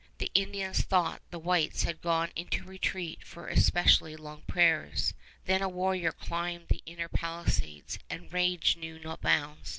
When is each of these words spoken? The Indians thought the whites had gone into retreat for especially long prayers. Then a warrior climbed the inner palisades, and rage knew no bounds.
The 0.17 0.31
Indians 0.33 0.81
thought 0.81 1.21
the 1.29 1.37
whites 1.37 1.83
had 1.83 2.01
gone 2.01 2.31
into 2.35 2.63
retreat 2.63 3.23
for 3.23 3.47
especially 3.49 4.15
long 4.15 4.41
prayers. 4.47 5.13
Then 5.45 5.61
a 5.61 5.69
warrior 5.69 6.11
climbed 6.11 6.69
the 6.69 6.81
inner 6.87 7.07
palisades, 7.07 7.99
and 8.09 8.33
rage 8.33 8.75
knew 8.77 8.97
no 8.97 9.17
bounds. 9.17 9.69